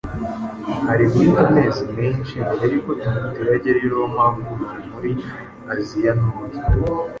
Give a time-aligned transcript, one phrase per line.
[0.87, 5.11] hari guhita amezi menshi mbere y’uko Timoteyo agera i Roma avuye muri
[5.71, 6.59] Aziya Ntoya.